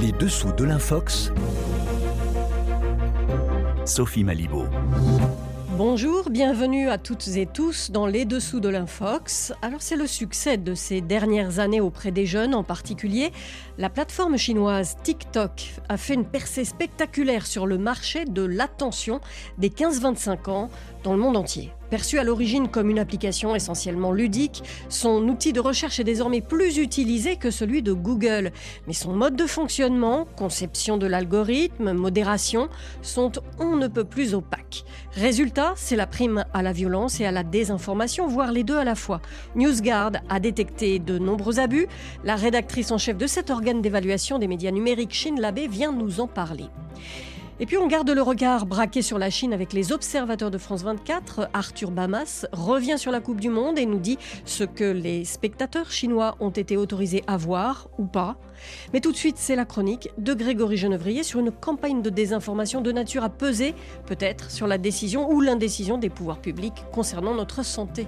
[0.00, 1.32] Les dessous de l'Infox.
[3.84, 4.66] Sophie Malibaud.
[5.76, 9.52] Bonjour, bienvenue à toutes et tous dans Les Dessous de l'Infox.
[9.60, 13.32] Alors c'est le succès de ces dernières années auprès des jeunes en particulier.
[13.76, 19.20] La plateforme chinoise TikTok a fait une percée spectaculaire sur le marché de l'attention
[19.56, 20.70] des 15-25 ans
[21.02, 21.72] dans le monde entier.
[21.90, 26.78] Perçu à l'origine comme une application essentiellement ludique, son outil de recherche est désormais plus
[26.78, 28.52] utilisé que celui de Google.
[28.86, 32.68] Mais son mode de fonctionnement, conception de l'algorithme, modération,
[33.02, 34.84] sont on ne peut plus opaques.
[35.12, 38.84] Résultat, c'est la prime à la violence et à la désinformation, voire les deux à
[38.84, 39.20] la fois.
[39.56, 41.88] NewsGuard a détecté de nombreux abus.
[42.24, 46.20] La rédactrice en chef de cet organe d'évaluation des médias numériques, Shin Labé, vient nous
[46.20, 46.66] en parler.
[47.60, 50.84] Et puis on garde le regard braqué sur la Chine avec les observateurs de France
[50.84, 51.50] 24.
[51.52, 55.90] Arthur Bamas revient sur la Coupe du Monde et nous dit ce que les spectateurs
[55.90, 58.36] chinois ont été autorisés à voir ou pas.
[58.92, 62.80] Mais tout de suite, c'est la chronique de Grégory Genevrier sur une campagne de désinformation
[62.80, 63.74] de nature à peser
[64.06, 68.06] peut-être sur la décision ou l'indécision des pouvoirs publics concernant notre santé.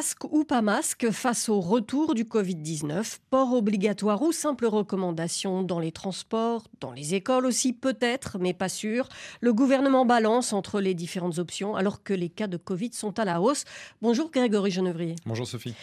[0.00, 5.78] Masque ou pas masque face au retour du Covid-19, port obligatoire ou simple recommandation dans
[5.78, 9.10] les transports, dans les écoles aussi peut-être, mais pas sûr.
[9.42, 13.26] Le gouvernement balance entre les différentes options alors que les cas de Covid sont à
[13.26, 13.66] la hausse.
[14.00, 15.16] Bonjour Grégory Genevrier.
[15.26, 15.74] Bonjour Sophie.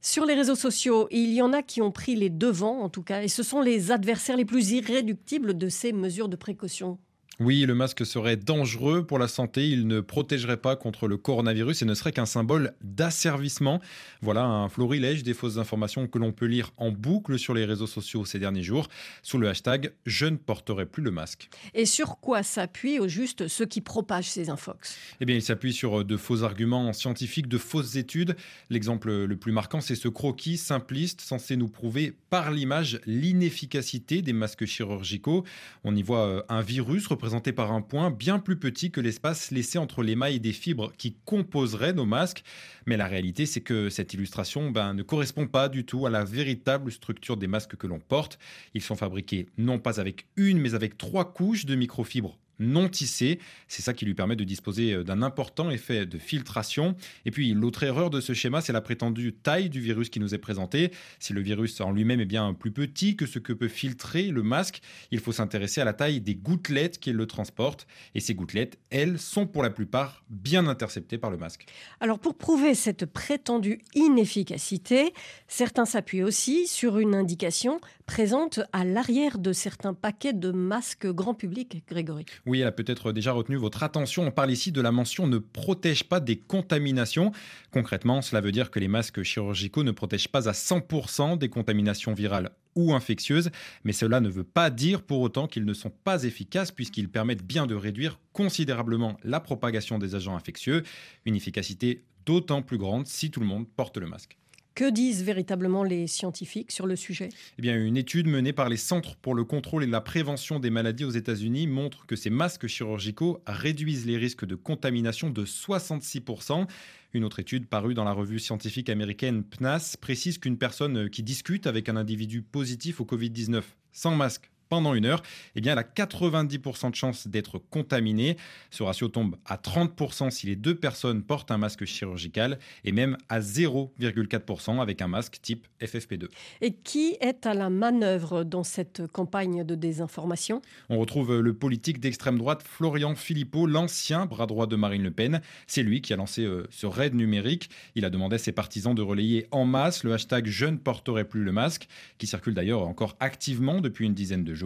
[0.00, 3.04] Sur les réseaux sociaux, il y en a qui ont pris les devants en tout
[3.04, 6.98] cas, et ce sont les adversaires les plus irréductibles de ces mesures de précaution.
[7.42, 11.80] Oui, le masque serait dangereux pour la santé, il ne protégerait pas contre le coronavirus
[11.80, 13.80] et ne serait qu'un symbole d'asservissement.
[14.20, 17.86] Voilà un florilège des fausses informations que l'on peut lire en boucle sur les réseaux
[17.86, 18.88] sociaux ces derniers jours
[19.22, 21.48] sous le hashtag Je ne porterai plus le masque.
[21.72, 24.98] Et sur quoi s'appuient au juste ceux qui propagent ces infox?
[25.22, 28.36] Eh bien, il s'appuie sur de faux arguments scientifiques, de fausses études.
[28.68, 34.34] L'exemple le plus marquant, c'est ce croquis simpliste censé nous prouver par l'image l'inefficacité des
[34.34, 35.44] masques chirurgicaux.
[35.84, 39.50] On y voit euh, un virus représenté par un point bien plus petit que l'espace
[39.50, 42.42] laissé entre les mailles des fibres qui composeraient nos masques.
[42.86, 46.24] Mais la réalité, c'est que cette illustration ben, ne correspond pas du tout à la
[46.24, 48.38] véritable structure des masques que l'on porte.
[48.74, 53.40] Ils sont fabriqués non pas avec une, mais avec trois couches de microfibres non tissé.
[53.66, 56.94] C'est ça qui lui permet de disposer euh, d'un important effet de filtration.
[57.24, 60.34] Et puis l'autre erreur de ce schéma, c'est la prétendue taille du virus qui nous
[60.34, 60.92] est présenté.
[61.18, 64.42] Si le virus en lui-même est bien plus petit que ce que peut filtrer le
[64.42, 67.86] masque, il faut s'intéresser à la taille des gouttelettes qui le transportent.
[68.14, 71.66] Et ces gouttelettes, elles, sont pour la plupart bien interceptées par le masque.
[72.00, 75.12] Alors pour prouver cette prétendue inefficacité,
[75.48, 81.32] certains s'appuient aussi sur une indication présente à l'arrière de certains paquets de masques grand
[81.32, 82.26] public, Grégory.
[82.44, 84.26] Oui, elle a peut-être déjà retenu votre attention.
[84.26, 87.30] On parle ici de la mention ne protège pas des contaminations.
[87.70, 92.12] Concrètement, cela veut dire que les masques chirurgicaux ne protègent pas à 100% des contaminations
[92.12, 93.52] virales ou infectieuses,
[93.84, 97.44] mais cela ne veut pas dire pour autant qu'ils ne sont pas efficaces puisqu'ils permettent
[97.44, 100.82] bien de réduire considérablement la propagation des agents infectieux,
[101.26, 104.36] une efficacité d'autant plus grande si tout le monde porte le masque.
[104.80, 107.28] Que disent véritablement les scientifiques sur le sujet?
[107.58, 110.70] Eh bien, Une étude menée par les Centres pour le contrôle et la prévention des
[110.70, 116.66] maladies aux États-Unis montre que ces masques chirurgicaux réduisent les risques de contamination de 66%.
[117.12, 121.66] Une autre étude parue dans la revue scientifique américaine PNAS précise qu'une personne qui discute
[121.66, 123.60] avec un individu positif au Covid-19
[123.92, 125.22] sans masque pendant une heure,
[125.56, 128.36] eh bien, elle a 90% de chances d'être contaminée.
[128.70, 133.18] Ce ratio tombe à 30% si les deux personnes portent un masque chirurgical et même
[133.28, 136.28] à 0,4% avec un masque type FFP2.
[136.60, 140.62] Et qui est à la manœuvre dans cette campagne de désinformation?
[140.88, 145.40] On retrouve le politique d'extrême droite Florian Philippot, l'ancien bras droit de Marine Le Pen.
[145.66, 147.70] C'est lui qui a lancé euh, ce raid numérique.
[147.96, 151.24] Il a demandé à ses partisans de relayer en masse le hashtag Je ne porterai
[151.24, 151.88] plus le masque,
[152.18, 154.59] qui circule d'ailleurs encore activement depuis une dizaine de jours.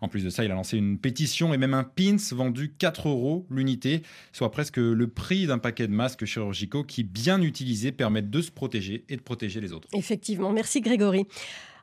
[0.00, 3.08] En plus de ça, il a lancé une pétition et même un pins vendu 4
[3.08, 8.30] euros l'unité, soit presque le prix d'un paquet de masques chirurgicaux qui, bien utilisés, permettent
[8.30, 9.88] de se protéger et de protéger les autres.
[9.92, 10.52] Effectivement.
[10.52, 11.26] Merci Grégory.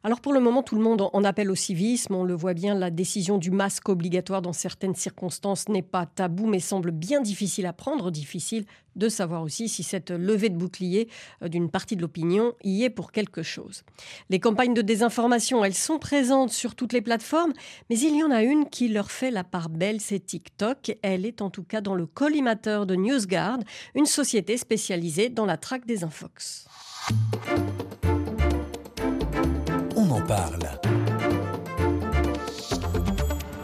[0.04, 2.16] Alors pour le moment, tout le monde en appelle au civisme.
[2.16, 6.48] On le voit bien, la décision du masque obligatoire dans certaines circonstances n'est pas tabou,
[6.48, 8.10] mais semble bien difficile à prendre.
[8.10, 8.66] Difficile
[8.96, 11.10] de savoir aussi si cette levée de bouclier
[11.44, 13.84] euh, d'une partie de l'opinion y est pour quelque chose.
[14.30, 17.54] Les campagnes de désinformation, elles sont présentes sur toutes les plateformes,
[17.90, 20.98] mais il y en a une qui leur fait la part belle, c'est TikTok.
[21.02, 23.60] Elle est en tout cas dans le collimateur de NewsGuard,
[23.96, 26.68] une société spécialisée dans la traque des infox
[30.30, 30.60] parle.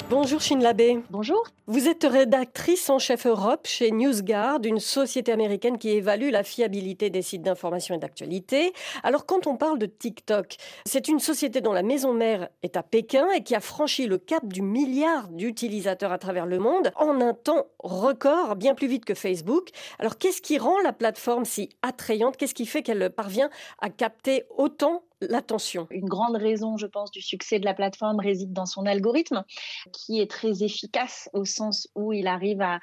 [0.10, 0.98] Bonjour Chine Labbé.
[1.12, 1.44] Bonjour.
[1.68, 7.12] Vous êtes rédactrice en chef Europe chez NewsGuard, une société américaine qui évalue la fiabilité
[7.12, 8.74] des sites d'information et d'actualité.
[9.04, 12.82] Alors quand on parle de TikTok, c'est une société dont la maison mère est à
[12.82, 17.22] Pékin et qui a franchi le cap du milliard d'utilisateurs à travers le monde en
[17.22, 19.70] un temps record, bien plus vite que Facebook.
[20.00, 22.38] Alors qu'est-ce qui rend la plateforme si attrayante?
[22.38, 25.88] Qu'est-ce qui fait qu'elle parvient à capter autant l'attention.
[25.92, 29.44] Une grande raison, je pense, du succès de la plateforme réside dans son algorithme,
[29.92, 32.80] qui est très efficace au sens où il arrive à,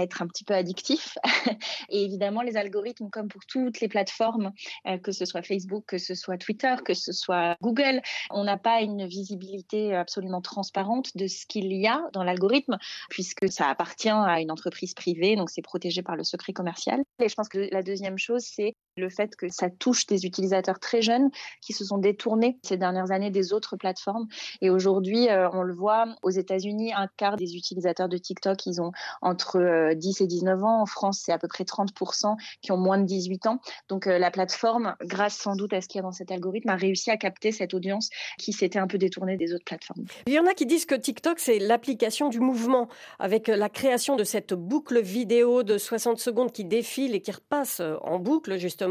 [0.00, 1.16] être un petit peu addictif.
[1.90, 4.52] Et évidemment, les algorithmes, comme pour toutes les plateformes,
[4.86, 8.00] euh, que ce soit Facebook, que ce soit Twitter, que ce soit Google,
[8.30, 12.78] on n'a pas une visibilité absolument transparente de ce qu'il y a dans l'algorithme,
[13.10, 17.02] puisque ça appartient à une entreprise privée, donc c'est protégé par le secret commercial.
[17.20, 20.78] Et je pense que la deuxième chose, c'est le fait que ça touche des utilisateurs
[20.78, 21.30] très jeunes
[21.60, 24.26] qui se sont détournés ces dernières années des autres plateformes.
[24.60, 28.82] Et aujourd'hui, euh, on le voit, aux États-Unis, un quart des utilisateurs de TikTok, ils
[28.82, 28.92] ont
[29.22, 30.82] entre 10 euh, et 19 ans.
[30.82, 33.60] En France, c'est à peu près 30% qui ont moins de 18 ans.
[33.88, 36.68] Donc euh, la plateforme, grâce sans doute à ce qu'il y a dans cet algorithme,
[36.68, 40.04] a réussi à capter cette audience qui s'était un peu détournée des autres plateformes.
[40.26, 44.16] Il y en a qui disent que TikTok, c'est l'application du mouvement, avec la création
[44.16, 48.81] de cette boucle vidéo de 60 secondes qui défile et qui repasse en boucle, justement,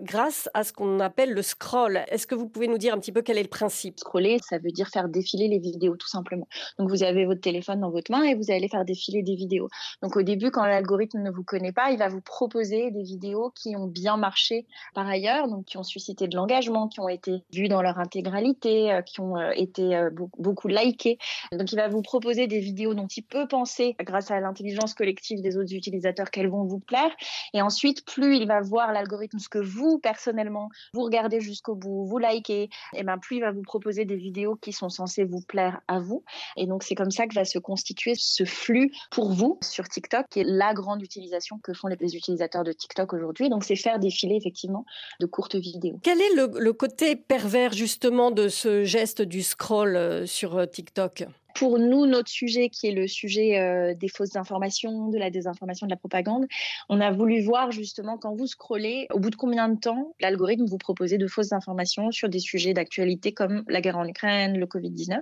[0.00, 2.00] grâce à ce qu'on appelle le scroll.
[2.08, 3.98] Est-ce que vous pouvez nous dire un petit peu quel est le principe?
[3.98, 6.48] Scroller, ça veut dire faire défiler les vidéos, tout simplement.
[6.78, 9.68] Donc vous avez votre téléphone dans votre main et vous allez faire défiler des vidéos.
[10.02, 13.52] Donc au début, quand l'algorithme ne vous connaît pas, il va vous proposer des vidéos
[13.54, 17.42] qui ont bien marché par ailleurs, donc qui ont suscité de l'engagement, qui ont été
[17.52, 21.18] vues dans leur intégralité, euh, qui ont euh, été euh, beaucoup likées.
[21.52, 25.40] Donc il va vous proposer des vidéos dont il peut penser, grâce à l'intelligence collective
[25.40, 27.10] des autres utilisateurs, qu'elles vont vous plaire.
[27.54, 32.04] Et ensuite, plus il va voir l'algorithme, ce que vous, personnellement, vous regardez jusqu'au bout,
[32.04, 35.40] vous likez, et ben plus il va vous proposer des vidéos qui sont censées vous
[35.40, 36.24] plaire à vous.
[36.56, 40.26] Et donc c'est comme ça que va se constituer ce flux pour vous sur TikTok,
[40.30, 43.48] qui est la grande utilisation que font les utilisateurs de TikTok aujourd'hui.
[43.48, 44.84] Donc c'est faire défiler effectivement
[45.20, 45.98] de courtes vidéos.
[46.02, 50.66] Quel est le, le côté pervers justement de ce geste du scroll euh, sur euh,
[50.66, 51.24] TikTok?
[51.54, 55.86] Pour nous, notre sujet, qui est le sujet euh, des fausses informations, de la désinformation,
[55.86, 56.46] de la propagande,
[56.88, 60.66] on a voulu voir justement quand vous scrollez, au bout de combien de temps l'algorithme
[60.66, 64.66] vous proposait de fausses informations sur des sujets d'actualité comme la guerre en Ukraine, le
[64.66, 65.20] Covid-19.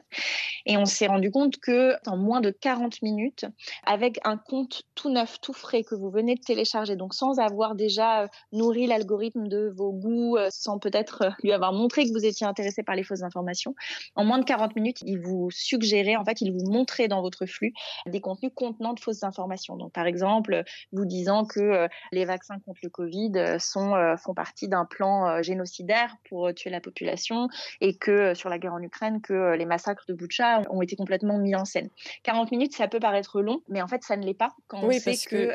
[0.67, 3.47] Et on s'est rendu compte que en moins de 40 minutes,
[3.85, 7.75] avec un compte tout neuf, tout frais que vous venez de télécharger, donc sans avoir
[7.75, 12.25] déjà euh, nourri l'algorithme de vos goûts, euh, sans peut-être lui avoir montré que vous
[12.25, 13.75] étiez intéressé par les fausses informations,
[14.15, 17.47] en moins de 40 minutes, il vous suggérait en fait, il vous montrait dans votre
[17.47, 17.73] flux
[18.06, 19.76] des contenus contenant de fausses informations.
[19.76, 24.17] Donc, par exemple, vous disant que euh, les vaccins contre le Covid euh, sont, euh,
[24.17, 27.49] font partie d'un plan génocidaire pour tuer la population
[27.81, 31.38] et que sur la guerre en Ukraine, que les massacres de Butcha ont été complètement
[31.38, 31.88] mis en scène.
[32.25, 34.91] 40 minutes, ça peut paraître long, mais en fait, ça ne l'est pas quand on
[34.93, 35.55] sait que,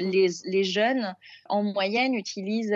[0.00, 1.14] les, les, jeunes,
[1.48, 2.74] en moyenne, utilisent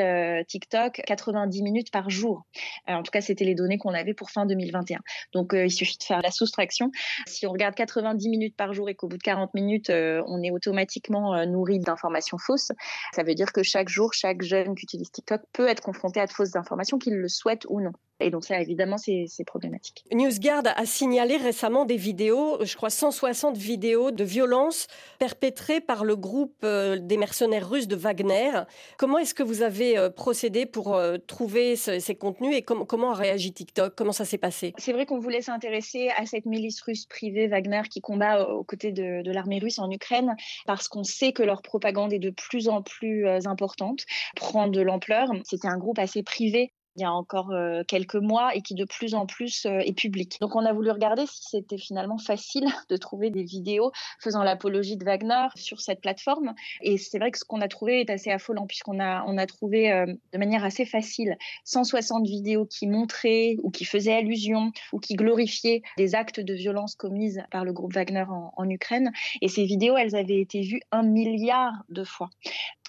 [0.48, 2.44] TikTok 90 minutes par jour.
[2.86, 5.00] en tout cas, c'était les données qu'on avait pour fin 2021.
[5.32, 6.90] Donc, il suffit de faire la soustraction
[7.26, 10.42] si on regarde 90 minutes par jour et qu'au bout de 40 minutes, euh, on
[10.42, 12.72] est automatiquement euh, nourri d'informations fausses,
[13.14, 16.26] ça veut dire que chaque jour, chaque jeune qui utilise TikTok peut être confronté à
[16.26, 17.92] de fausses informations, qu'il le souhaite ou non.
[18.20, 20.04] Et donc ça, évidemment, c'est problématique.
[20.10, 24.86] NewsGuard a signalé récemment des vidéos, je crois 160 vidéos de violences
[25.18, 28.52] perpétrées par le groupe euh, des mercenaires russes de Wagner.
[28.96, 33.14] Comment est-ce que vous avez euh, procédé pour euh, trouver ces contenus et comment a
[33.14, 33.94] réagi TikTok?
[33.94, 34.72] Comment ça s'est passé?
[34.78, 38.92] C'est vrai qu'on voulait s'intéresser à cette milice russe privée Wagner qui combat aux côtés
[38.92, 42.68] de, de l'armée russe en Ukraine parce qu'on sait que leur propagande est de plus
[42.68, 44.04] en plus importante,
[44.36, 45.28] prend de l'ampleur.
[45.44, 48.84] C'était un groupe assez privé il y a encore euh, quelques mois et qui de
[48.84, 50.38] plus en plus euh, est public.
[50.40, 54.96] Donc on a voulu regarder si c'était finalement facile de trouver des vidéos faisant l'apologie
[54.96, 56.54] de Wagner sur cette plateforme.
[56.82, 59.46] Et c'est vrai que ce qu'on a trouvé est assez affolant puisqu'on a, on a
[59.46, 64.98] trouvé euh, de manière assez facile 160 vidéos qui montraient ou qui faisaient allusion ou
[64.98, 69.12] qui glorifiaient des actes de violence commises par le groupe Wagner en, en Ukraine.
[69.42, 72.30] Et ces vidéos, elles avaient été vues un milliard de fois.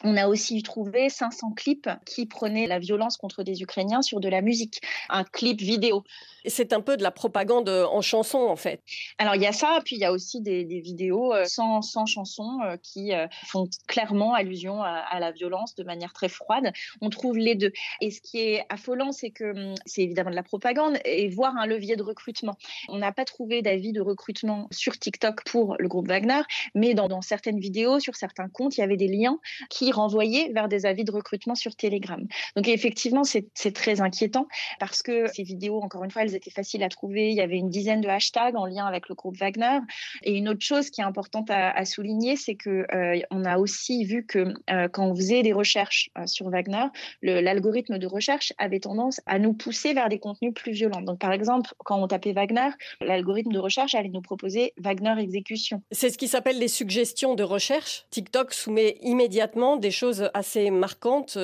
[0.03, 4.29] On a aussi trouvé 500 clips qui prenaient la violence contre des Ukrainiens sur de
[4.29, 6.03] la musique, un clip vidéo.
[6.45, 8.81] C'est un peu de la propagande euh, en chanson en fait.
[9.17, 12.05] Alors il y a ça, puis il y a aussi des, vidéos euh, sans, sans
[12.05, 13.11] chansons euh, qui
[13.47, 16.71] font clairement allusion à, la violence de manière très froide.
[17.01, 17.71] On trouve les deux.
[18.01, 21.55] Et ce qui est affolant, c'est que hum, c'est évidemment de la propagande et voir
[21.57, 22.57] un levier de recrutement.
[22.87, 26.41] On n'a pas trouvé d'avis de recrutement sur TikTok pour le groupe Wagner,
[26.75, 29.39] mais dans, dans certaines vidéos, sur certains comptes, il y avait des liens
[29.69, 32.25] qui renvoyaient vers des avis de recrutement sur Telegram.
[32.55, 34.47] Donc effectivement, c'est très très inquiétant
[34.79, 37.29] parce que ces vidéos, encore une fois, elles étaient faciles à trouver.
[37.29, 39.79] Il y avait une dizaine de hashtags en lien avec le groupe Wagner.
[40.23, 44.03] Et une autre chose qui est importante à, souligner, c'est que euh, on a aussi
[44.03, 46.87] vu que euh, quand on faisait des recherches sur Wagner,
[47.21, 51.01] l'algorithme de recherche avait tendance à nous pousser vers des contenus plus violents.
[51.01, 55.81] Donc, par exemple, quand on tapait Wagner, l'algorithme de recherche allait nous proposer Wagner exécution.
[55.91, 58.05] C'est ce qui s'appelle les suggestions de recherche.
[58.09, 61.37] TikTok soumet immédiatement des choses assez marquantes,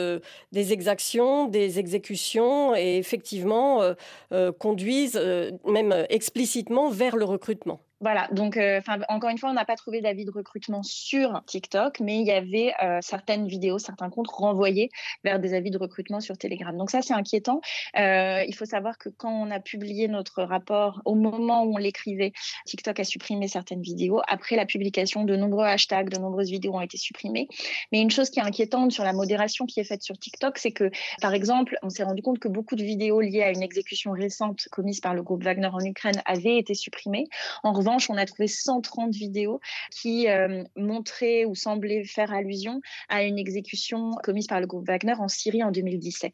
[0.52, 2.33] des exactions, des exécutions
[2.76, 3.94] et effectivement euh,
[4.32, 7.82] euh, conduisent euh, même explicitement vers le recrutement.
[8.04, 12.02] Voilà, donc euh, encore une fois, on n'a pas trouvé d'avis de recrutement sur TikTok,
[12.02, 14.90] mais il y avait euh, certaines vidéos, certains comptes renvoyés
[15.24, 16.78] vers des avis de recrutement sur Telegram.
[16.78, 17.62] Donc ça, c'est inquiétant.
[17.98, 21.78] Euh, il faut savoir que quand on a publié notre rapport, au moment où on
[21.78, 22.34] l'écrivait,
[22.66, 24.20] TikTok a supprimé certaines vidéos.
[24.28, 27.48] Après la publication, de nombreux hashtags, de nombreuses vidéos ont été supprimées.
[27.94, 30.74] Mais une chose qui est inquiétante sur la modération qui est faite sur TikTok, c'est
[30.74, 30.92] que,
[31.22, 34.68] par exemple, on s'est rendu compte que beaucoup de vidéos liées à une exécution récente
[34.74, 37.28] commise par le groupe Wagner en Ukraine avaient été supprimées.
[37.64, 39.60] En revanche, on a trouvé 130 vidéos
[39.92, 45.14] qui euh, montraient ou semblaient faire allusion à une exécution commise par le groupe Wagner
[45.20, 46.34] en Syrie en 2017.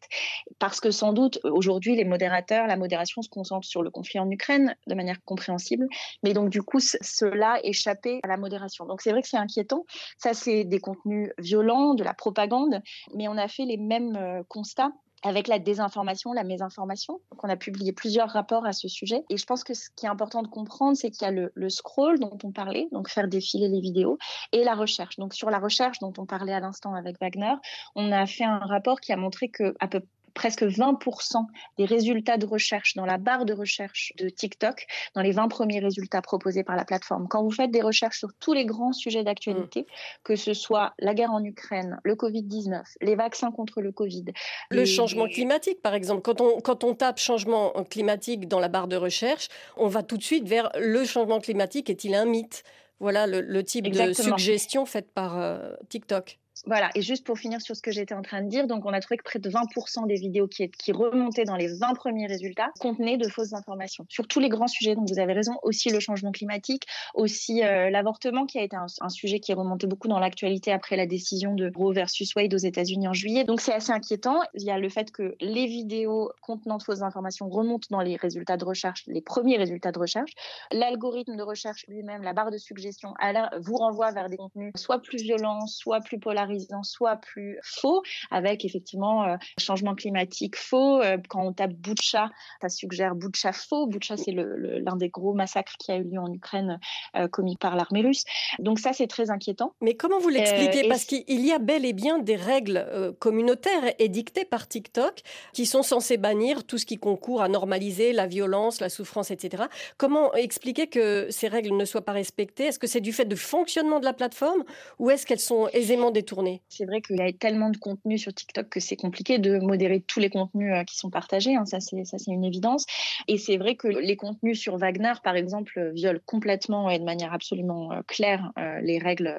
[0.59, 4.29] Parce que sans doute, aujourd'hui, les modérateurs, la modération se concentre sur le conflit en
[4.29, 5.87] Ukraine de manière compréhensible,
[6.23, 8.85] mais donc du coup, cela échappait à la modération.
[8.85, 9.85] Donc c'est vrai que c'est inquiétant.
[10.17, 12.81] Ça, c'est des contenus violents, de la propagande,
[13.15, 14.91] mais on a fait les mêmes euh, constats
[15.23, 17.21] avec la désinformation, la mésinformation.
[17.31, 19.23] Donc, on a publié plusieurs rapports à ce sujet.
[19.29, 21.69] Et je pense que ce qui est important de comprendre, c'est qu'il y a le,
[21.69, 24.17] scroll dont on parlait, donc faire défiler les vidéos,
[24.51, 25.17] et la recherche.
[25.17, 27.55] Donc, sur la recherche dont on parlait à l'instant avec Wagner,
[27.95, 30.01] on a fait un rapport qui a montré que à peu
[30.39, 31.45] presque 20%
[31.77, 35.81] des résultats de recherche dans la barre de recherche de TikTok, dans les 20 premiers
[35.81, 37.27] résultats proposés par la plateforme.
[37.27, 39.85] Quand vous faites des recherches sur tous les grands sujets d'actualité, mm.
[40.23, 44.27] que ce soit la guerre en Ukraine, le Covid-19, les vaccins contre le Covid.
[44.71, 46.21] Le changement climatique, par exemple.
[46.21, 50.15] Quand on, quand on tape changement climatique dans la barre de recherche, on va tout
[50.15, 52.63] de suite vers le changement climatique est-il un mythe?
[53.01, 56.39] Voilà le, type de suggestion faite par euh, TikTok.
[56.65, 58.91] Voilà, et juste pour finir sur ce que j'étais en train de dire, donc on
[58.91, 62.69] a trouvé que près de 20% des vidéos qui, remontaient dans les 20 premiers résultats
[62.79, 64.95] contenaient de fausses informations sur tous les grands sujets.
[64.95, 69.09] Donc vous avez raison, aussi le changement climatique, aussi euh, l'avortement qui a été un,
[69.09, 72.57] sujet qui est remonté beaucoup dans l'actualité après la décision de Roe versus Wade aux
[72.57, 73.43] États-Unis en juillet.
[73.43, 74.41] Donc c'est assez inquiétant.
[74.53, 78.15] Il y a le fait que les vidéos contenant de fausses informations remontent dans les
[78.15, 80.31] résultats de recherche, les premiers résultats de recherche.
[80.71, 83.13] L'algorithme de recherche lui-même, la barre de suggestion,
[83.59, 86.48] vous renvoie vers des contenus soit plus violents, soit plus polarisés
[86.83, 88.01] soit plus faux,
[88.31, 91.01] avec effectivement euh, changement climatique faux.
[91.01, 92.29] Euh, quand on tape Boucha,
[92.61, 93.87] ça suggère Boucha faux.
[93.87, 96.79] Boucha, c'est l'un des gros massacres qui a eu lieu en Ukraine
[97.15, 98.23] euh, commis par l'armée russe.
[98.59, 99.73] Donc ça, c'est très inquiétant.
[99.81, 100.87] Mais comment vous l'expliquez?
[100.87, 105.21] Parce qu'il y a bel et bien des règles communautaires édictées par TikTok
[105.53, 109.63] qui sont censées bannir tout ce qui concourt à normaliser la violence, la souffrance, etc.
[109.97, 112.65] Comment expliquer que ces règles ne soient pas respectées?
[112.65, 114.63] Est-ce que c'est du fait du fonctionnement de la plateforme
[114.99, 116.38] ou est-ce qu'elles sont aisément détournées?
[116.69, 120.01] C'est vrai qu'il y a tellement de contenu sur TikTok que c'est compliqué de modérer
[120.01, 121.55] tous les contenus euh, qui sont partagés.
[121.55, 122.85] Hein, ça, c'est une évidence.
[123.27, 127.33] Et c'est vrai que les contenus sur Wagner, par exemple, violent complètement et de manière
[127.33, 129.35] absolument euh, claire euh, les règles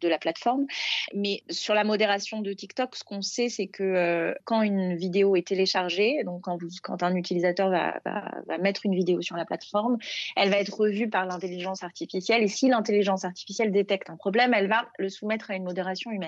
[0.00, 0.66] de, la plateforme.
[1.14, 5.48] Mais sur la modération de TikTok, ce qu'on sait, c'est que quand une vidéo est
[5.48, 9.98] téléchargée, donc quand, un utilisateur va, va, mettre une vidéo sur la plateforme,
[10.36, 12.44] elle va être revue par l'intelligence artificielle.
[12.44, 16.25] Et si l'intelligence artificielle détecte un problème, elle va le soumettre à une modération humaine.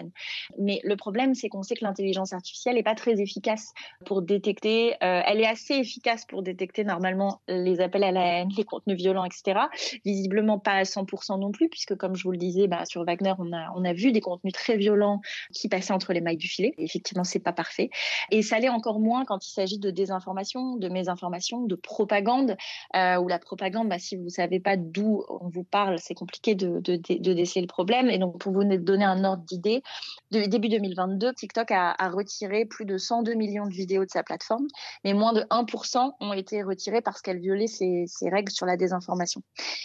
[0.59, 3.73] Mais le problème, c'est qu'on sait que l'intelligence artificielle n'est pas très efficace
[4.05, 4.95] pour détecter.
[5.03, 8.97] Euh, elle est assez efficace pour détecter normalement les appels à la haine, les contenus
[8.97, 9.61] violents, etc.
[10.05, 13.35] Visiblement pas à 100% non plus, puisque comme je vous le disais, bah, sur Wagner,
[13.39, 15.21] on a, vu des contenus très violents
[15.53, 16.75] qui passaient entre les mailles du filet.
[16.79, 17.91] Et effectivement, c'est pas parfait.
[18.31, 22.57] Et ça l'est encore moins quand il s'agit de désinformation, de mésinformation, de propagande,
[22.95, 26.55] euh, où la propagande, bah, si vous savez pas d'où on vous parle, c'est compliqué
[26.55, 28.11] de, déceler le problème.
[28.11, 29.83] Et donc, pour vous donner un ordre d'idée,
[30.31, 34.67] début 2022, TikTok a, retiré plus de 102 millions de vidéos de sa plateforme,
[35.05, 39.43] mais moins de 1% ont été retirées parce qu'elles violaient ses, règles sur la désinformation.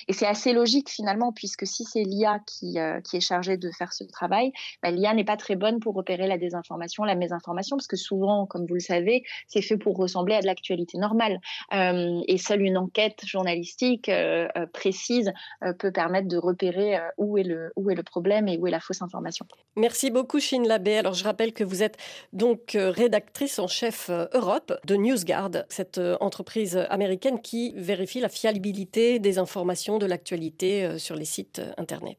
[0.08, 3.72] Et c'est assez logique finalement, puisque si c'est l'IA qui, euh, qui, est chargée de
[3.72, 7.78] faire ce travail, bah, l'IA n'est pas très bonne pour repérer la désinformation, la mésinformation,
[7.78, 11.40] parce que souvent, comme vous le savez, c'est fait pour ressembler à de l'actualité normale.
[11.74, 15.32] Euh, et seule une enquête journalistique euh, précise
[15.80, 19.46] peut permettre de repérer où est le problème et où est la fausse information.
[19.84, 20.96] Merci beaucoup, Chine Labbé.
[20.96, 21.98] Alors, je rappelle que vous êtes
[22.32, 28.22] donc euh, rédactrice en chef euh, Europe de NewsGuard, cette euh, entreprise américaine qui vérifie
[28.22, 32.18] la fiabilité des informations de l'actualité sur les sites Internet.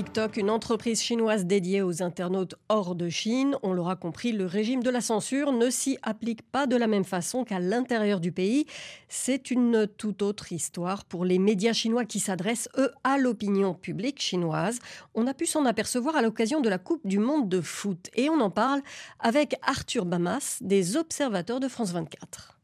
[0.00, 3.56] TikTok, une entreprise chinoise dédiée aux internautes hors de Chine.
[3.62, 7.04] On l'aura compris, le régime de la censure ne s'y applique pas de la même
[7.04, 8.64] façon qu'à l'intérieur du pays.
[9.10, 14.22] C'est une toute autre histoire pour les médias chinois qui s'adressent, eux, à l'opinion publique
[14.22, 14.78] chinoise.
[15.14, 18.08] On a pu s'en apercevoir à l'occasion de la Coupe du Monde de foot.
[18.14, 18.80] Et on en parle
[19.18, 22.56] avec Arthur Bamas, des observateurs de France 24.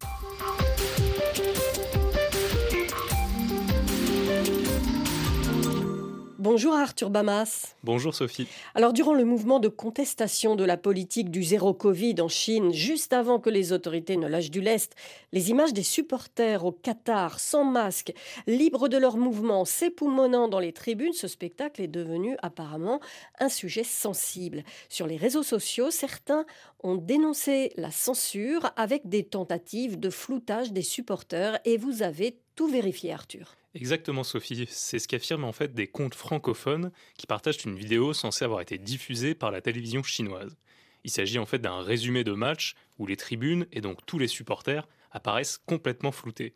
[6.56, 7.74] Bonjour Arthur Bamas.
[7.84, 8.48] Bonjour Sophie.
[8.74, 13.12] Alors durant le mouvement de contestation de la politique du zéro Covid en Chine, juste
[13.12, 14.94] avant que les autorités ne lâchent du lest,
[15.34, 18.14] les images des supporters au Qatar sans masque,
[18.46, 23.00] libres de leur mouvement, s'époumonnant dans les tribunes, ce spectacle est devenu apparemment
[23.38, 24.64] un sujet sensible.
[24.88, 26.46] Sur les réseaux sociaux, certains
[26.82, 32.66] ont dénoncé la censure avec des tentatives de floutage des supporters et vous avez tout
[32.66, 33.56] vérifié Arthur.
[33.76, 38.42] Exactement Sophie, c'est ce qu'affirment en fait des comptes francophones qui partagent une vidéo censée
[38.42, 40.56] avoir été diffusée par la télévision chinoise.
[41.04, 44.28] Il s'agit en fait d'un résumé de match où les tribunes et donc tous les
[44.28, 46.54] supporters apparaissent complètement floutés.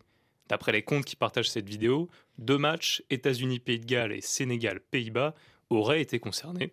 [0.49, 2.09] D'après les comptes qui partagent cette vidéo,
[2.39, 5.35] deux matchs, États-Unis-Pays de Galles et Sénégal-Pays-Bas,
[5.69, 6.73] auraient été concernés.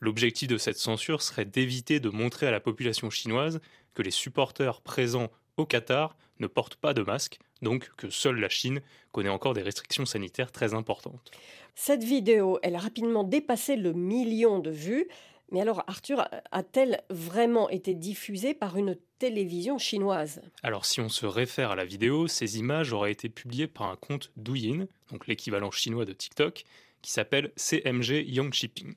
[0.00, 3.60] L'objectif de cette censure serait d'éviter de montrer à la population chinoise
[3.94, 8.48] que les supporters présents au Qatar ne portent pas de masque, donc que seule la
[8.48, 8.80] Chine
[9.12, 11.30] connaît encore des restrictions sanitaires très importantes.
[11.74, 15.08] Cette vidéo, elle a rapidement dépassé le million de vues.
[15.52, 20.42] Mais alors, Arthur, a-t-elle vraiment été diffusée par une télévision chinoise?
[20.62, 23.96] Alors, si on se réfère à la vidéo, ces images auraient été publiées par un
[23.96, 26.64] compte Douyin, donc l'équivalent chinois de TikTok,
[27.02, 28.94] qui s'appelle CMG Yangshiping.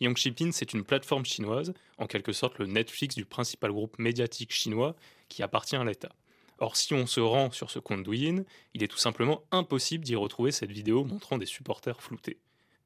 [0.00, 4.94] Yangshiping, c'est une plateforme chinoise, en quelque sorte le Netflix du principal groupe médiatique chinois
[5.28, 6.12] qui appartient à l'État.
[6.58, 8.44] Or, si on se rend sur ce compte Douyin,
[8.74, 12.38] il est tout simplement impossible d'y retrouver cette vidéo montrant des supporters floutés.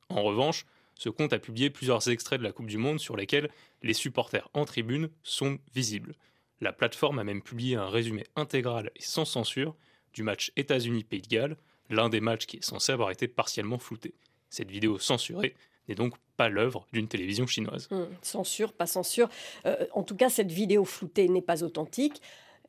[0.08, 3.48] En revanche, ce compte a publié plusieurs extraits de la Coupe du Monde sur lesquels
[3.82, 6.14] les supporters en tribune sont visibles.
[6.60, 9.74] La plateforme a même publié un résumé intégral et sans censure
[10.12, 11.56] du match États-Unis-Pays de Galles,
[11.88, 14.14] l'un des matchs qui est censé avoir été partiellement flouté.
[14.50, 15.54] Cette vidéo censurée
[15.88, 17.88] n'est donc pas l'œuvre d'une télévision chinoise.
[17.90, 19.28] Hum, censure, pas censure.
[19.66, 22.20] Euh, en tout cas, cette vidéo floutée n'est pas authentique.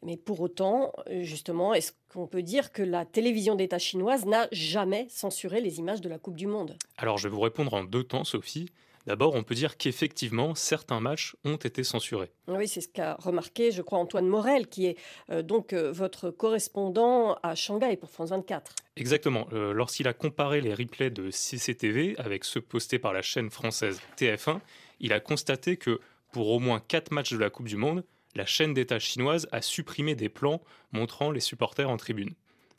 [0.03, 4.47] Mais pour autant, euh, justement, est-ce qu'on peut dire que la télévision d'État chinoise n'a
[4.51, 6.75] jamais censuré les images de la Coupe du Monde?
[6.97, 8.69] Alors je vais vous répondre en deux temps, Sophie.
[9.07, 12.31] D'abord, on peut dire qu'effectivement, certains matchs ont été censurés.
[12.47, 14.97] Oui, c'est ce qu'a remarqué, je crois, Antoine Morel, qui est
[15.31, 18.75] euh, donc euh, votre correspondant à Shanghai pour France 24.
[18.97, 19.47] Exactement.
[19.51, 24.59] Lorsqu'il a comparé les replays de CCTV avec ceux postés par la chaîne française TF1,
[24.99, 25.99] il a constaté que
[26.31, 28.03] pour au moins quatre matchs de la Coupe du Monde,
[28.35, 32.33] la chaîne d'État chinoise a supprimé des plans montrant les supporters en tribune.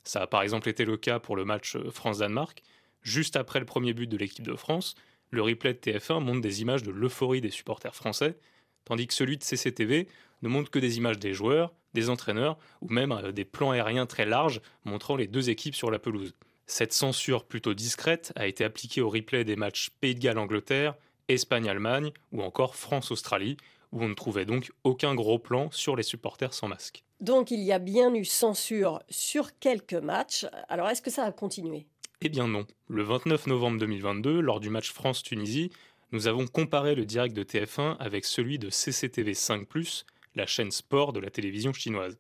[0.05, 2.63] Ça a par exemple été le cas pour le match France-Danemark.
[3.03, 4.95] Juste après le premier but de l'équipe de France,
[5.31, 8.37] le replay de TF1 montre des images de l'euphorie des supporters français,
[8.85, 10.09] tandis que celui de CCTV
[10.43, 14.07] ne montre que des images des joueurs, des entraîneurs ou même euh, des plans aériens
[14.07, 16.35] très larges montrant les deux équipes sur la pelouse.
[16.67, 20.95] Cette censure plutôt discrète a été appliquée au replay des matchs Pays de Galles-Angleterre,
[21.29, 23.57] Espagne-Allemagne ou encore France-Australie,
[23.93, 27.05] où on ne trouvait donc aucun gros plan sur les supporters sans masque.
[27.21, 30.47] Donc il y a bien eu censure sur quelques matchs.
[30.69, 31.87] Alors est-ce que ça a continué?
[32.21, 32.67] Eh bien non.
[32.89, 35.71] Le 29 novembre 2022, lors du match France-Tunisie,
[36.13, 39.69] nous avons comparé le direct de TF1 avec celui de CCTV 5⁇
[40.35, 42.19] la chaîne sport de la télévision chinoise.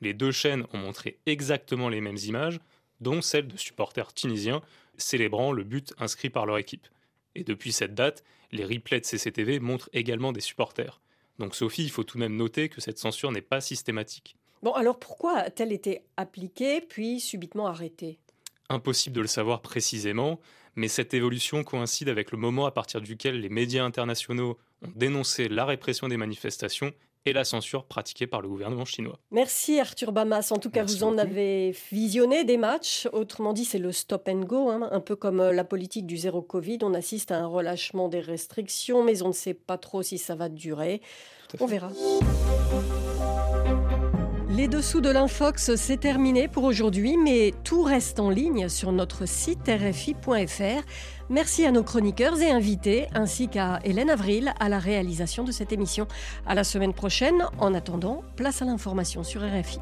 [0.00, 2.60] Les deux chaînes ont montré exactement les mêmes images,
[3.00, 4.62] dont celle de supporters tunisiens
[4.96, 6.88] célébrant le but inscrit par leur équipe.
[7.38, 11.00] Et depuis cette date, les replays de CCTV montrent également des supporters.
[11.38, 14.36] Donc Sophie, il faut tout de même noter que cette censure n'est pas systématique.
[14.60, 18.18] Bon, alors pourquoi a-t-elle été appliquée puis subitement arrêtée?
[18.68, 20.40] Impossible de le savoir précisément,
[20.74, 25.48] mais cette évolution coïncide avec le moment à partir duquel les médias internationaux ont dénoncé
[25.48, 26.92] la répression des manifestations
[27.28, 29.18] et la censure pratiquée par le gouvernement chinois.
[29.30, 30.48] Merci Arthur Bamas.
[30.50, 33.08] En tout cas, vous en avez visionné des matchs.
[33.12, 34.88] Autrement dit, c'est le stop and go, hein.
[34.90, 36.78] un peu comme euh, la politique du zéro Covid.
[36.82, 40.34] On assiste à un relâchement des restrictions, mais on ne sait pas trop si ça
[40.34, 41.00] va durer.
[41.60, 41.90] On verra.
[44.58, 49.24] Les dessous de l'Infox, c'est terminé pour aujourd'hui, mais tout reste en ligne sur notre
[49.24, 50.82] site rfi.fr.
[51.30, 55.70] Merci à nos chroniqueurs et invités, ainsi qu'à Hélène Avril à la réalisation de cette
[55.70, 56.08] émission.
[56.44, 57.44] À la semaine prochaine.
[57.60, 59.78] En attendant, place à l'information sur RFI.